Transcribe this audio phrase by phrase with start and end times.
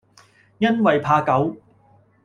[0.57, 1.57] 因爲怕狗，